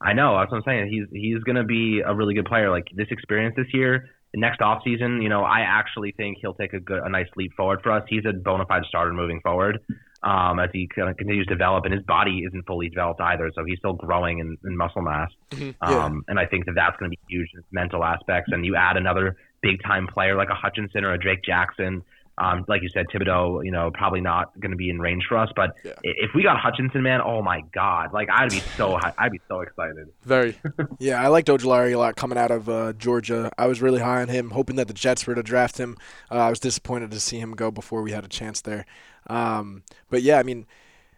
[0.00, 0.36] I know.
[0.38, 0.88] That's what I'm saying.
[0.92, 2.70] He's he's gonna be a really good player.
[2.70, 5.22] Like this experience this year, next off season.
[5.22, 8.02] You know, I actually think he'll take a good, a nice leap forward for us.
[8.08, 9.78] He's a bona fide starter moving forward.
[10.22, 13.52] Um, as he kind of continues to develop, and his body isn't fully developed either,
[13.54, 15.28] so he's still growing in, in muscle mass.
[15.50, 15.74] Mhm.
[15.82, 15.88] Yeah.
[16.04, 18.50] Um, and I think that that's going to be huge in mental aspects.
[18.50, 22.02] And you add another big time player like a Hutchinson or a Drake Jackson.
[22.36, 25.36] Um, like you said, Thibodeaux, you know, probably not going to be in range for
[25.38, 25.48] us.
[25.54, 25.92] But Yeah.
[26.02, 29.40] if we got Hutchinson, man, oh my God, like I'd be so, hi- I'd be
[29.48, 30.08] so excited.
[30.24, 30.56] Very.
[30.98, 33.52] Yeah, I liked Ojulari a lot coming out of uh, Georgia.
[33.56, 35.96] I was really high on him, hoping that the Jets were to draft him.
[36.30, 38.84] Uh, I was disappointed to see him go before we had a chance there.
[39.28, 40.66] Um, but yeah, I mean,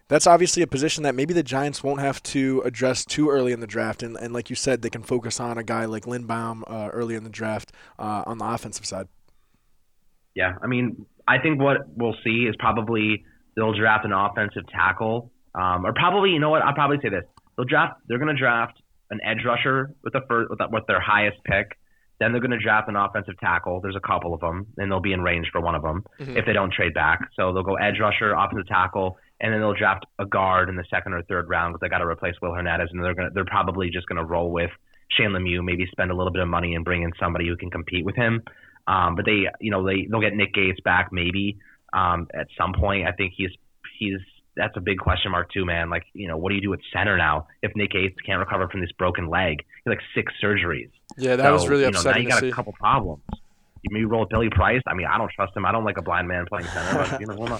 [0.08, 3.60] that's obviously a position that maybe the Giants won't have to address too early in
[3.60, 4.02] the draft.
[4.02, 7.14] And, and like you said, they can focus on a guy like Lindbaum uh, early
[7.14, 9.08] in the draft uh, on the offensive side.
[10.36, 13.24] Yeah, I mean, I think what we'll see is probably
[13.56, 16.62] they'll draft an offensive tackle, um, or probably, you know what?
[16.62, 17.24] I'll probably say this:
[17.56, 17.94] they'll draft.
[18.06, 18.74] They're going to draft
[19.10, 21.78] an edge rusher with the first, with, the, with their highest pick.
[22.20, 23.80] Then they're going to draft an offensive tackle.
[23.82, 26.36] There's a couple of them, and they'll be in range for one of them Mhm.
[26.36, 27.20] if they don't trade back.
[27.34, 30.84] So they'll go edge rusher, offensive tackle, and then they'll draft a guard in the
[30.90, 33.34] second or third round because they got to replace Will Hernandez, and they're going to
[33.34, 34.70] they're probably just going to roll with
[35.10, 37.70] Shane Lemieux, maybe spend a little bit of money and bring in somebody who can
[37.70, 38.42] compete with him.
[38.86, 41.58] Um, but they, you know, they they'll get Nick Gates back maybe
[41.92, 43.06] um, at some point.
[43.06, 43.50] I think he's
[43.98, 44.18] he's
[44.56, 45.90] that's a big question mark too, man.
[45.90, 48.68] Like, you know, what do you do at center now if Nick Gates can't recover
[48.68, 49.64] from this broken leg?
[49.84, 50.90] He like six surgeries.
[51.18, 52.48] Yeah, that so, was really you know, upsetting now you got see.
[52.48, 53.22] a couple problems.
[53.82, 54.82] You maybe roll with Billy Price.
[54.86, 55.64] I mean, I don't trust him.
[55.64, 57.06] I don't like a blind man playing center.
[57.08, 57.58] But, you know.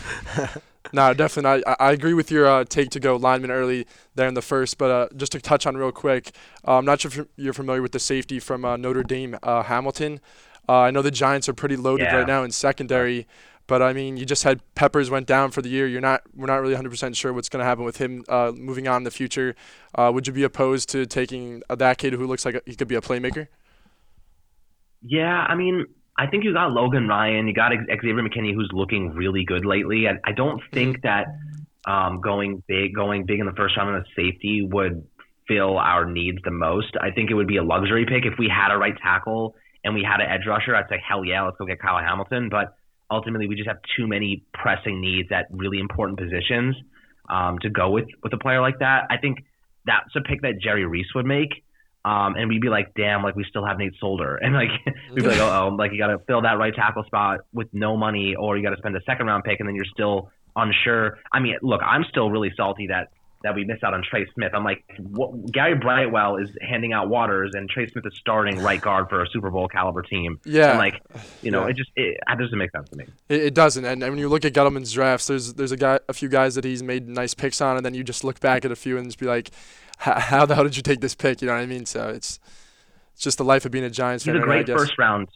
[0.92, 1.76] No, definitely not.
[1.80, 3.86] I, I agree with your uh, take to go lineman early
[4.16, 6.32] there in the first, but uh, just to touch on real quick,
[6.66, 9.38] uh, I'm not sure if you're- you're familiar with the safety from uh, Notre Dame,
[9.42, 10.20] uh, Hamilton.
[10.68, 12.16] Uh, I know the Giants are pretty loaded Yeah.
[12.18, 13.26] right now in secondary,
[13.66, 15.87] but I mean, you just had Peppers went down for the year.
[15.87, 18.87] You're not, we're not really 100% sure what's going to happen with him uh, moving
[18.88, 19.55] on in the future.
[19.94, 22.74] Uh, would you be opposed to taking uh, that kid who looks like a, he
[22.74, 23.48] could be a playmaker?
[25.02, 25.87] Yeah, I mean,
[26.18, 30.09] I think you got Logan Ryan, you got Xavier McKinney, who's looking really good lately.
[30.09, 31.26] I, I don't think that
[31.87, 35.07] um, going big, going big in the first round on a safety would
[35.46, 36.96] fill our needs the most.
[37.00, 39.55] I think it would be a luxury pick if we had a right tackle
[39.87, 40.75] and we had an edge rusher.
[40.75, 42.49] I'd say hell yeah, let's go get Kyle Hamilton.
[42.51, 42.75] But
[43.11, 46.75] ultimately, we just have too many pressing needs at really important positions
[47.31, 49.05] um, to go with with a player like that.
[49.09, 49.38] I think
[49.87, 51.62] that's a pick that Jerry Reese would make.
[52.05, 54.70] Um, and we'd be like, damn, like we still have Nate Solder, and like
[55.14, 57.68] we'd be like, oh, oh, like you got to fill that right tackle spot with
[57.72, 60.31] no money, or you got to spend a second round pick, and then you're still
[60.57, 61.18] unsure.
[61.33, 63.09] I mean, look, I'm still really salty that
[63.46, 64.50] that we missed out on Trey Smith.
[64.54, 68.80] I'm like, what, Gary Brightwell is handing out waters, and Trey Smith is starting right
[68.80, 70.38] guard for a Super Bowl caliber team.
[70.44, 70.70] Yeah.
[70.70, 71.00] and like,
[71.42, 71.70] you know, Yeah.
[71.70, 73.04] it just it, it doesn't make sense to me.
[73.28, 75.98] It, it doesn't, and, and when you look at Gettleman's drafts, there's there's a guy,
[76.09, 78.64] a few guys that he's made nice picks on, and then you just look back
[78.64, 79.50] at a few and just be like,
[79.98, 81.40] how the hell did you take this pick?
[81.40, 81.87] You know what I mean?
[81.87, 82.38] So it's
[83.14, 84.42] it's just the life of being a Giants He's fan.
[84.42, 84.76] a great guess.
[84.76, 85.28] first round.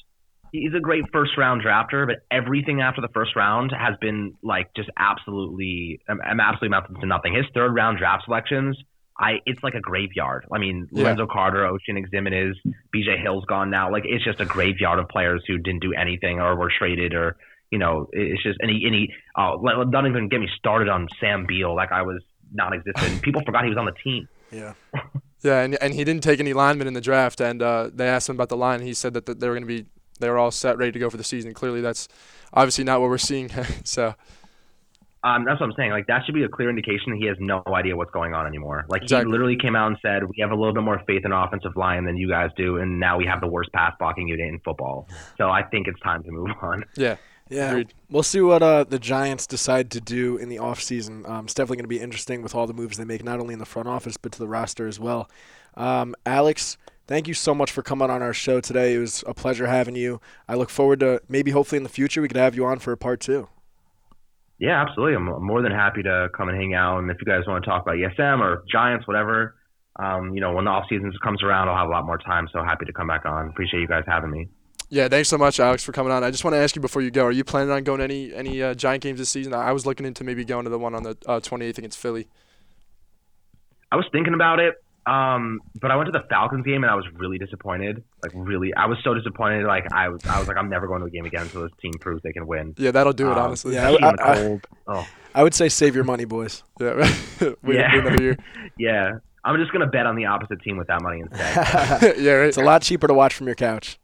[0.52, 4.68] He's a great first round drafter, but everything after the first round has been like
[4.76, 7.34] just absolutely, I'm, I'm absolutely amounted to nothing.
[7.34, 8.76] His third round draft selections,
[9.18, 10.46] I it's like a graveyard.
[10.52, 11.04] I mean, Yeah.
[11.04, 12.54] Lorenzo Carter, Oshane Ximines,
[12.94, 13.90] BJ Hill's gone now.
[13.92, 17.36] Like it's just a graveyard of players who didn't do anything or were traded or
[17.70, 19.12] you know, it's just any he and he.
[19.38, 21.74] Let, let- don't even get me started on Sam Beal.
[21.76, 22.20] Like I was
[22.52, 23.22] non-existent.
[23.22, 24.28] People forgot he was on the team.
[24.50, 24.72] Yeah.
[25.42, 28.28] Yeah, and and he didn't take any linemen in the draft, and uh, they asked
[28.28, 28.82] him about the line.
[28.82, 29.86] He said that, that they were going to be
[30.20, 31.52] they were all set, ready to go for the season.
[31.54, 32.08] Clearly, that's
[32.54, 33.50] obviously not what we're seeing.
[33.84, 34.14] so
[35.22, 35.90] Um, that's what I'm saying.
[35.90, 38.46] Like that should be a clear indication that he has no idea what's going on
[38.46, 38.86] anymore.
[38.88, 39.26] Like Exactly.
[39.28, 41.76] he literally came out and said, "We have a little bit more faith in offensive
[41.76, 44.60] line than you guys do, and now we have the worst pass blocking unit in
[44.60, 45.06] football."
[45.36, 46.84] So I think it's time to move on.
[46.96, 47.16] yeah,
[47.50, 47.92] Yeah, Agreed.
[48.08, 51.28] we'll see what uh, the Giants decide to do in the offseason.
[51.28, 53.52] Um, it's definitely going to be interesting with all the moves they make, not only
[53.52, 55.28] in the front office, but to the roster as well.
[55.76, 56.78] Um, Alex,
[57.10, 58.94] thank you so much for coming on our show today.
[58.94, 60.20] It was a pleasure having you.
[60.48, 62.92] I look forward to maybe, hopefully, in the future, we could have you on for
[62.92, 63.48] a part two.
[64.58, 65.16] Yeah, absolutely.
[65.16, 67.00] I'm more than happy to come and hang out.
[67.00, 69.56] And if you guys want to talk about ESM or Giants, whatever,
[69.96, 72.48] um, you know, when the off season comes around, I'll have a lot more time.
[72.52, 73.48] So happy to come back on.
[73.48, 74.48] Appreciate you guys having me.
[74.88, 75.08] yeah.
[75.08, 76.22] Thanks so much, Alex, for coming on.
[76.22, 78.04] I just want to ask you before you go: Are you planning on going to
[78.04, 79.52] any any uh, Giant games this season?
[79.52, 81.98] I I was looking into maybe going to the one on the uh, 28th against
[81.98, 82.28] Philly.
[83.90, 84.74] I was thinking about it,
[85.06, 88.02] um, but I went to the Falcons game and I was really disappointed.
[88.22, 89.64] Like really, I was so disappointed.
[89.66, 91.72] Like I was, I was like, I'm never going to a game again until this
[91.80, 92.74] team proves they can win.
[92.78, 93.32] Yeah, that'll do it.
[93.38, 93.74] Um, honestly.
[93.74, 96.62] yeah, Especially I- I- oh, I would say save your money, boys.
[96.80, 96.94] Yeah.
[97.40, 97.94] wait, Yeah.
[97.94, 98.36] wait another year.
[98.78, 99.12] yeah.
[99.44, 102.18] I'm just gonna bet on the opposite team with that money instead.
[102.18, 102.48] yeah, right.
[102.48, 103.98] It's a lot cheaper to watch from your couch.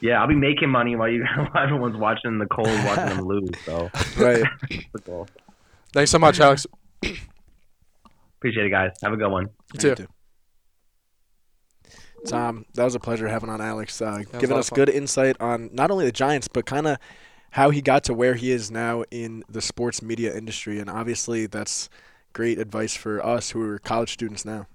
[0.00, 3.50] yeah, I'll be making money while you while everyone's watching the cold, watching them lose.
[3.64, 4.42] So Right.
[5.06, 5.30] that's.
[5.92, 6.66] Thanks so much, Alex.
[8.40, 8.92] Appreciate it, guys.
[9.02, 9.50] Have a good one.
[9.74, 10.06] You too.
[12.26, 15.90] Tom, that was a pleasure having on Alex, uh, giving us good insight on not
[15.90, 16.98] only the Giants, but kind of
[17.52, 20.78] how he got to where he is now in the sports media industry.
[20.78, 21.88] And obviously, that's
[22.32, 24.66] great advice for us who are college students now.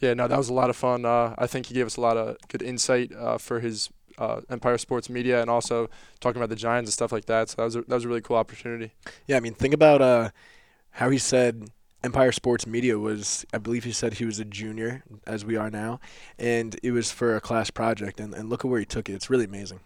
[0.00, 1.04] Yeah, no, that was a lot of fun.
[1.04, 4.40] Uh, I think he gave us a lot of good insight uh, for his uh,
[4.50, 5.88] Empire Sports Media and also
[6.20, 7.50] talking about the Giants and stuff like that.
[7.50, 8.92] So that was a, that was a really cool opportunity.
[9.26, 10.30] Yeah, I mean, think about uh,
[10.90, 11.68] how he said
[12.04, 15.70] Empire Sports Media was, I believe he said he was a junior, as we are
[15.70, 16.00] now,
[16.38, 18.20] and it was for a class project.
[18.20, 19.14] And, and look at where he took it.
[19.14, 19.80] It's really amazing.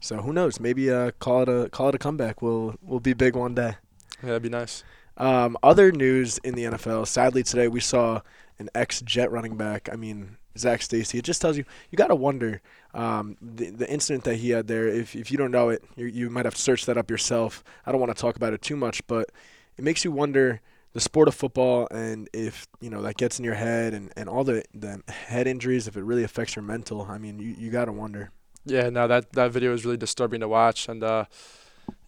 [0.00, 0.58] So who knows?
[0.58, 2.42] Maybe uh, call it a call it a comeback.
[2.42, 3.76] We'll we'll be big one day.
[4.22, 4.84] Yeah, that'd be nice.
[5.16, 7.06] Um, other news in the NFL.
[7.06, 8.20] Sadly, today we saw
[8.58, 9.88] an ex-Jet running back.
[9.90, 11.18] I mean, Zac Stacy.
[11.18, 12.60] It just tells you you got to wonder
[12.92, 14.88] um, the the incident that he had there.
[14.88, 17.64] If if you don't know it, you you might have to search that up yourself.
[17.86, 19.30] I don't want to talk about it too much, but
[19.76, 20.60] it makes you wonder
[20.94, 24.28] the sport of football and if you know that gets in your head and, and
[24.28, 27.70] all the, the head injuries if it really affects your mental i mean you, you
[27.70, 28.30] got to wonder
[28.64, 31.26] Yeah, no, that that video is really disturbing to watch, and uh,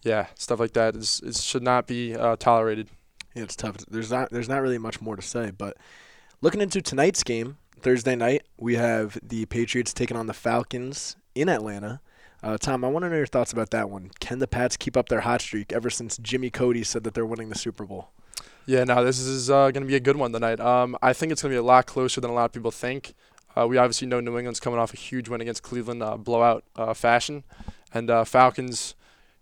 [0.01, 2.89] yeah, stuff like that is, it should not be uh, tolerated.
[3.35, 3.77] Yeah, it's tough.
[3.87, 5.77] There's not there's not really much more to say, but
[6.41, 11.47] looking into tonight's game, Thursday night, we have the Patriots taking on the Falcons in
[11.47, 12.01] Atlanta.
[12.41, 14.09] Uh, Tom, I want to know your thoughts about that one.
[14.19, 17.25] Can the Pats keep up their hot streak ever since Jimmy Cody said that they're
[17.25, 18.09] winning the Super Bowl?
[18.67, 20.59] Yeah, no, this is uh, going to be a good one tonight.
[20.59, 22.69] Um, I think it's going to be a lot closer than a lot of people
[22.69, 23.13] think.
[23.55, 26.65] Uh, we obviously know New England's coming off a huge win against Cleveland, uh, blowout
[26.75, 27.45] uh, fashion,
[27.93, 28.93] and uh, Falcons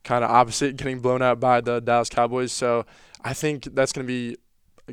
[0.04, 2.52] kind of opposite, getting blown out by the Dallas Cowboys.
[2.52, 2.86] So
[3.24, 4.38] I think that's going to be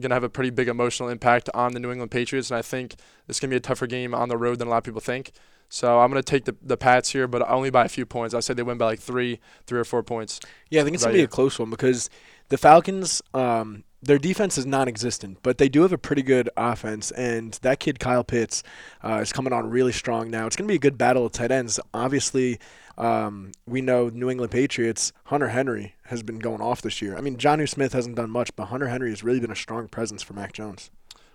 [0.01, 2.63] going to have a pretty big emotional impact on the New England Patriots, and I
[2.63, 2.95] think
[3.29, 5.03] is going to be a tougher game on the road than a lot of people
[5.03, 5.33] think.
[5.69, 8.35] So I'm going to take the, the Pats here, but only by a few points.
[8.35, 10.41] I say they win by like three, three or four points.
[10.71, 11.27] Yeah, I think it's Right gonna be here.
[11.27, 12.09] a close one because
[12.49, 17.11] the Falcons, um, their defense is non-existent, but they do have a pretty good offense,
[17.13, 18.63] and that kid Kyle Pitts
[19.05, 20.47] uh, is coming on really strong now.
[20.47, 21.79] It's gonna be a good battle of tight ends.
[21.95, 22.59] Obviously,
[22.99, 25.13] um, we know New England Patriots.
[25.27, 27.17] Hunter Henry has been going off this year.
[27.17, 29.89] I mean, Jonnu Smith hasn't done much, but Hunter Henry has really been a strong
[29.89, 30.91] presence for Mac Jones.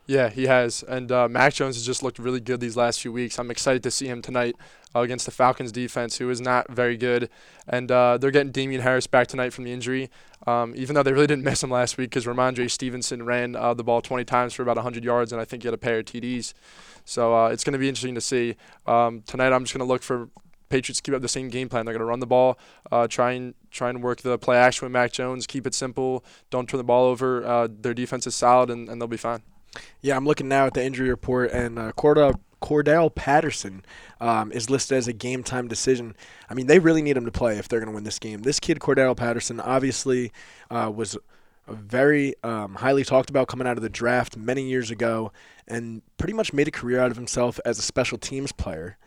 [0.08, 0.84] Yeah, he has.
[0.84, 3.38] And uh, Mac Jones has just looked really good these last few weeks.
[3.38, 4.56] I'm excited to see him tonight
[4.96, 7.30] uh, against the Falcons defense, who is not very good.
[7.68, 10.10] And uh, they're getting Damien Harris back tonight from the injury,
[10.48, 13.74] um, even though they really didn't miss him last week because Rhamondre Stevenson ran uh,
[13.74, 16.00] the ball 20 times for about 100 yards, and I think he had a pair
[16.00, 16.54] of TDs.
[17.04, 18.56] So uh, it's going to be interesting to see.
[18.86, 20.30] Um, tonight, I'm just going to look for
[20.70, 21.86] Patriots to keep up the same game plan.
[21.86, 22.58] They're going to run the ball,
[22.94, 26.24] uh, try and try and work the play action with Mac Jones, keep it simple,
[26.50, 27.46] don't turn the ball over.
[27.46, 29.42] Uh, their defense is solid, and, and they'll be fine.
[30.02, 33.84] Yeah, I'm looking now at the injury report, and uh, Cordarrelle, Cordarrelle Patterson
[34.20, 36.16] um, is listed as a game time decision.
[36.50, 38.42] I mean, they really need him to play if they're going to win this game.
[38.42, 40.32] This kid, Cordarrelle Patterson, obviously
[40.72, 41.18] uh, was
[41.68, 45.32] very um, highly talked about coming out of the draft many years ago,
[45.68, 48.98] and pretty much made a career out of himself as a special teams player.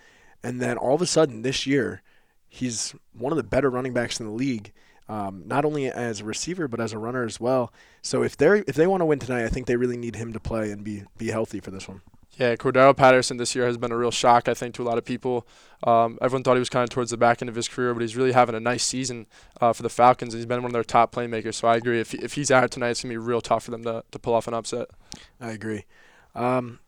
[0.43, 2.03] And then all of a sudden, this year,
[2.49, 4.73] he's one of the better running backs in the league
[5.11, 7.73] um, not only as a receiver but as a runner as well.
[8.01, 10.33] So if they if they want to win tonight, I think they really need him
[10.33, 12.01] to play and be be healthy for this one.
[12.39, 14.97] Yeah, Cordarrelle Patterson this year has been a real shock, I think, to a lot
[14.97, 15.47] of people.
[15.83, 18.01] Um, everyone thought he was kind of towards the back end of his career, but
[18.01, 19.27] he's really having a nice season
[19.61, 21.55] uh, for the Falcons, and he's been one of their top playmakers.
[21.55, 22.01] So I agree.
[22.01, 24.19] If, if he's out tonight, it's going to be real tough for them to, to
[24.19, 24.89] pull off an upset.
[25.39, 25.85] I agree.
[26.35, 26.79] Um,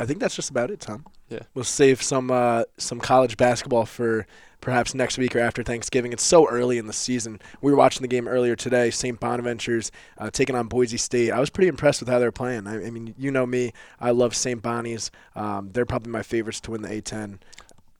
[0.00, 1.04] I think that's just about it, Tom.
[1.28, 1.40] Yeah.
[1.52, 4.26] We'll save some uh, some college basketball for
[4.62, 6.14] perhaps next week or after Thanksgiving.
[6.14, 7.38] It's so early in the season.
[7.60, 8.90] We were watching the game earlier today.
[8.90, 9.20] St.
[9.20, 11.32] Bonaventures uh, taking on Boise State.
[11.32, 12.66] I was pretty impressed with how they're playing.
[12.66, 13.72] I, I mean, you know me.
[14.00, 14.62] I love St.
[14.62, 15.10] Bonnie's.
[15.36, 17.38] Um, they're probably my favorites to win the A10.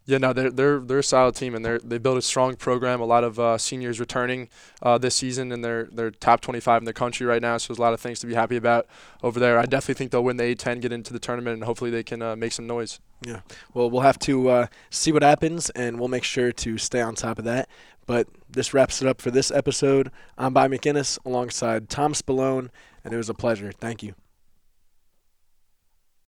[0.05, 3.01] Yeah, no, they're they're they're a solid team, and they they built a strong program.
[3.01, 4.49] A lot of uh, seniors returning
[4.83, 7.57] uh, this season, and they're they're top 25 in the country right now.
[7.57, 8.89] So there's a lot of things to be happy about
[9.23, 9.59] over there.
[9.59, 12.21] I definitely think they'll win the A10, get into the tournament, and hopefully they can
[12.21, 12.99] uh, make some noise.
[13.25, 13.43] Yeah,
[13.75, 17.15] well, we'll have to uh, see what happens, and we'll make sure to stay on
[17.15, 17.69] top of that.
[18.05, 20.11] But this wraps it up for this episode.
[20.37, 22.71] I'm Bob McInnes alongside Tom Spallone,
[23.05, 23.71] and it was a pleasure.
[23.71, 24.15] Thank you.